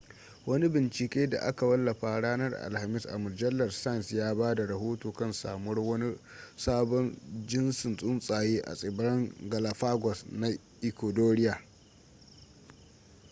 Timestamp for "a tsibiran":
8.61-9.33